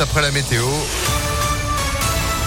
après 0.00 0.22
la 0.22 0.30
météo. 0.30 0.64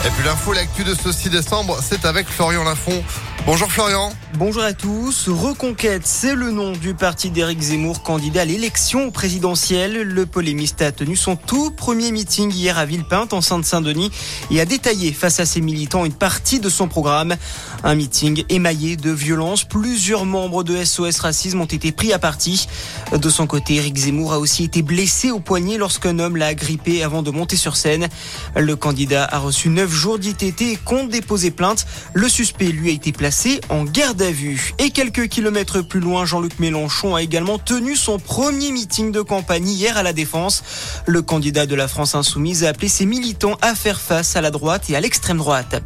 Et 0.05 0.09
puis 0.09 0.23
l'info, 0.23 0.53
l'actu 0.53 0.83
de 0.83 0.93
ce 0.93 1.11
6 1.11 1.29
décembre, 1.29 1.77
c'est 1.81 2.05
avec 2.05 2.27
Florian 2.27 2.63
Lafont. 2.63 3.03
Bonjour 3.45 3.71
Florian. 3.71 4.11
Bonjour 4.33 4.61
à 4.61 4.73
tous. 4.73 5.29
Reconquête, 5.29 6.05
c'est 6.05 6.35
le 6.35 6.51
nom 6.51 6.73
du 6.73 6.93
parti 6.93 7.29
d'Éric 7.29 7.61
Zemmour, 7.61 8.03
candidat 8.03 8.41
à 8.41 8.45
l'élection 8.45 9.09
présidentielle. 9.09 10.01
Le 10.01 10.25
polémiste 10.25 10.81
a 10.81 10.91
tenu 10.91 11.15
son 11.15 11.37
tout 11.37 11.71
premier 11.71 12.11
meeting 12.11 12.51
hier 12.51 12.77
à 12.77 12.85
Villepinte, 12.85 13.31
en 13.31 13.39
Seine-Saint-Denis, 13.39 14.11
et 14.51 14.59
a 14.59 14.65
détaillé 14.65 15.13
face 15.13 15.39
à 15.39 15.45
ses 15.45 15.61
militants 15.61 16.03
une 16.03 16.11
partie 16.11 16.59
de 16.59 16.67
son 16.67 16.89
programme. 16.89 17.37
Un 17.85 17.95
meeting 17.95 18.43
émaillé 18.49 18.97
de 18.97 19.11
violence. 19.11 19.63
Plusieurs 19.63 20.25
membres 20.25 20.65
de 20.65 20.83
SOS 20.83 21.19
Racisme 21.19 21.61
ont 21.61 21.65
été 21.65 21.93
pris 21.93 22.11
à 22.11 22.19
partie. 22.19 22.67
De 23.13 23.29
son 23.29 23.47
côté, 23.47 23.75
Éric 23.75 23.95
Zemmour 23.95 24.33
a 24.33 24.39
aussi 24.39 24.65
été 24.65 24.81
blessé 24.81 25.31
au 25.31 25.39
poignet 25.39 25.77
lorsqu'un 25.77 26.19
homme 26.19 26.35
l'a 26.35 26.47
agrippé 26.47 27.01
avant 27.01 27.23
de 27.23 27.31
monter 27.31 27.55
sur 27.55 27.77
scène. 27.77 28.09
Le 28.57 28.75
candidat 28.75 29.23
a 29.23 29.39
reçu 29.39 29.69
neuf 29.87 29.93
jours 29.93 30.19
d'ITT 30.19 30.61
et 30.63 30.77
compte 30.83 31.09
déposer 31.09 31.49
plainte. 31.49 31.85
Le 32.13 32.27
suspect, 32.27 32.67
lui, 32.67 32.89
a 32.89 32.93
été 32.93 33.13
placé 33.13 33.61
en 33.69 33.85
garde 33.85 34.21
à 34.21 34.31
vue. 34.31 34.73
Et 34.79 34.89
quelques 34.89 35.29
kilomètres 35.29 35.81
plus 35.81 36.01
loin, 36.01 36.25
Jean-Luc 36.25 36.59
Mélenchon 36.59 37.15
a 37.15 37.21
également 37.21 37.57
tenu 37.57 37.95
son 37.95 38.19
premier 38.19 38.71
meeting 38.71 39.13
de 39.13 39.21
campagne 39.21 39.69
hier 39.69 39.95
à 39.97 40.03
la 40.03 40.11
Défense. 40.11 40.63
Le 41.05 41.21
candidat 41.21 41.65
de 41.65 41.75
la 41.75 41.87
France 41.87 42.15
Insoumise 42.15 42.65
a 42.65 42.69
appelé 42.69 42.89
ses 42.89 43.05
militants 43.05 43.57
à 43.61 43.75
faire 43.75 44.01
face 44.01 44.35
à 44.35 44.41
la 44.41 44.51
droite 44.51 44.89
et 44.89 44.95
à 44.97 44.99
l'extrême 44.99 45.37
droite. 45.37 45.81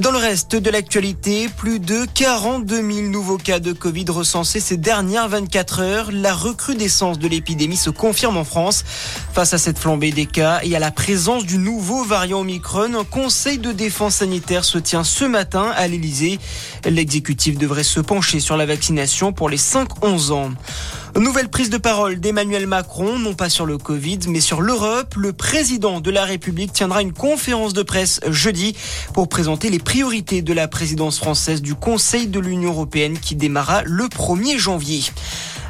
Dans 0.00 0.10
le 0.10 0.18
reste 0.18 0.56
de 0.56 0.70
l'actualité, 0.70 1.48
plus 1.56 1.78
de 1.78 2.06
42 2.14 2.76
000 2.76 3.08
nouveaux 3.08 3.38
cas 3.38 3.60
de 3.60 3.72
Covid 3.72 4.06
recensés 4.08 4.60
ces 4.60 4.76
dernières 4.76 5.28
24 5.28 5.80
heures. 5.80 6.10
La 6.12 6.34
recrudescence 6.34 7.18
de 7.18 7.28
l'épidémie 7.28 7.76
se 7.76 7.90
confirme 7.90 8.36
en 8.36 8.44
France. 8.44 8.84
Face 9.32 9.54
à 9.54 9.58
cette 9.58 9.78
flambée 9.78 10.10
des 10.10 10.26
cas 10.26 10.60
et 10.62 10.76
à 10.76 10.78
la 10.78 10.90
présence 10.90 11.44
du 11.44 11.58
nouveau 11.58 12.04
variant 12.04 12.40
Omicron, 12.40 13.04
conseil 13.22 13.58
de 13.58 13.70
défense 13.70 14.16
sanitaire 14.16 14.64
se 14.64 14.78
tient 14.78 15.04
ce 15.04 15.24
matin 15.24 15.70
à 15.76 15.86
l'Elysée. 15.86 16.40
L'exécutif 16.84 17.56
devrait 17.56 17.84
se 17.84 18.00
pencher 18.00 18.40
sur 18.40 18.56
la 18.56 18.66
vaccination 18.66 19.32
pour 19.32 19.48
les 19.48 19.58
5-11 19.58 20.32
ans. 20.32 20.50
Nouvelle 21.14 21.48
prise 21.48 21.70
de 21.70 21.76
parole 21.78 22.18
d'Emmanuel 22.18 22.66
Macron, 22.66 23.20
non 23.20 23.34
pas 23.34 23.48
sur 23.48 23.64
le 23.64 23.78
Covid, 23.78 24.18
mais 24.26 24.40
sur 24.40 24.60
l'Europe. 24.60 25.14
Le 25.16 25.32
président 25.32 26.00
de 26.00 26.10
la 26.10 26.24
République 26.24 26.72
tiendra 26.72 27.00
une 27.00 27.12
conférence 27.12 27.74
de 27.74 27.84
presse 27.84 28.18
jeudi 28.28 28.74
pour 29.14 29.28
présenter 29.28 29.70
les 29.70 29.78
priorités 29.78 30.42
de 30.42 30.52
la 30.52 30.66
présidence 30.66 31.18
française 31.18 31.62
du 31.62 31.76
Conseil 31.76 32.26
de 32.26 32.40
l'Union 32.40 32.70
européenne 32.70 33.16
qui 33.16 33.36
démarra 33.36 33.82
le 33.84 34.06
1er 34.06 34.58
janvier. 34.58 35.04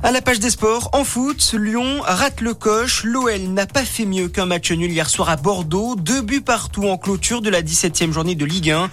À 0.04 0.10
la 0.10 0.20
page 0.20 0.40
des 0.40 0.50
sports, 0.50 0.90
en 0.94 1.04
foot, 1.04 1.54
Lyon 1.56 2.00
rate 2.02 2.40
le 2.40 2.54
coche. 2.54 3.04
L'OL 3.04 3.40
n'a 3.42 3.66
pas 3.66 3.84
fait 3.84 4.04
mieux 4.04 4.26
qu'un 4.26 4.46
match 4.46 4.72
nul 4.72 4.90
hier 4.90 5.08
soir 5.08 5.30
à 5.30 5.36
Bordeaux. 5.36 5.94
Deux 5.94 6.22
buts 6.22 6.40
partout 6.40 6.88
en 6.88 6.98
clôture 6.98 7.40
de 7.40 7.48
la 7.48 7.62
17e 7.62 8.10
journée 8.10 8.34
de 8.34 8.44
Ligue 8.44 8.72
1. 8.72 8.90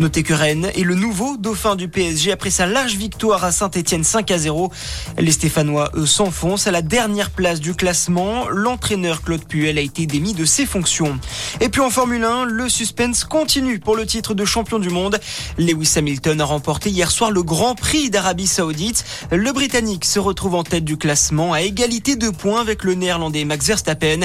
Notez 0.00 0.24
que 0.24 0.34
Rennes 0.34 0.68
est 0.74 0.82
le 0.82 0.96
nouveau 0.96 1.36
dauphin 1.36 1.76
du 1.76 1.86
PSG 1.86 2.32
après 2.32 2.50
sa 2.50 2.66
large 2.66 2.96
victoire 2.96 3.44
à 3.44 3.52
Saint-Etienne 3.52 4.02
5 4.02 4.32
à 4.32 4.38
0. 4.38 4.72
Les 5.16 5.30
Stéphanois, 5.30 5.92
eux, 5.94 6.06
s'enfoncent 6.06 6.66
à 6.66 6.72
la 6.72 6.82
dernière 6.82 7.30
place 7.30 7.60
du 7.60 7.74
classement. 7.74 8.48
L'entraîneur 8.48 9.22
Claude 9.22 9.44
Puel 9.44 9.78
a 9.78 9.82
été 9.82 10.06
démis 10.06 10.34
de 10.34 10.44
ses 10.44 10.66
fonctions. 10.66 11.20
Et 11.60 11.68
puis 11.68 11.82
en 11.82 11.90
Formule 11.90 12.24
1, 12.24 12.46
le 12.46 12.68
suspense 12.68 13.22
continue 13.22 13.78
pour 13.78 13.94
le 13.94 14.06
titre 14.06 14.34
de 14.34 14.44
champion 14.44 14.80
du 14.80 14.90
monde. 14.90 15.20
Lewis 15.56 15.92
Hamilton 15.94 16.40
a 16.40 16.44
remporté 16.44 16.90
hier 16.90 17.12
soir 17.12 17.30
le 17.30 17.44
Grand 17.44 17.76
Prix 17.76 18.10
d'Arabie 18.10 18.48
Saoudite. 18.48 19.04
Le 19.30 19.52
Britannique 19.52 20.04
se 20.04 20.18
retrouve 20.18 20.47
en 20.54 20.62
tête 20.64 20.84
du 20.84 20.96
classement 20.96 21.52
à 21.52 21.62
égalité 21.62 22.16
de 22.16 22.30
points 22.30 22.60
avec 22.60 22.84
le 22.84 22.94
néerlandais 22.94 23.44
Max 23.44 23.66
Verstappen. 23.66 24.20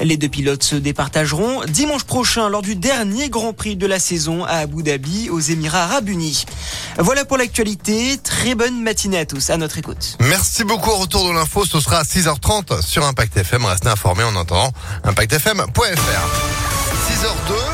Les 0.00 0.16
deux 0.16 0.28
pilotes 0.28 0.62
se 0.62 0.76
départageront 0.76 1.62
dimanche 1.68 2.04
prochain 2.04 2.48
lors 2.48 2.62
du 2.62 2.76
dernier 2.76 3.28
Grand 3.28 3.52
Prix 3.52 3.76
de 3.76 3.86
la 3.86 3.98
saison 3.98 4.44
à 4.44 4.58
Abu 4.58 4.82
Dhabi 4.82 5.30
aux 5.30 5.40
Émirats 5.40 5.84
Arabes 5.84 6.08
Unis. 6.08 6.44
Voilà 6.98 7.24
pour 7.24 7.36
l'actualité. 7.36 8.18
Très 8.22 8.54
bonne 8.54 8.82
matinée 8.82 9.18
à 9.18 9.26
tous. 9.26 9.50
À 9.50 9.56
notre 9.56 9.78
écoute. 9.78 10.16
Merci 10.20 10.64
beaucoup. 10.64 10.94
Retour 10.94 11.28
de 11.28 11.32
l'info, 11.32 11.64
ce 11.64 11.80
sera 11.80 11.98
à 11.98 12.02
6h30 12.02 12.82
sur 12.82 13.04
Impact 13.04 13.36
FM. 13.36 13.64
Restez 13.64 13.88
informés 13.88 14.24
en 14.24 14.34
entendant 14.36 14.72
impactfm.fr. 15.04 15.80
6h02. 17.08 17.73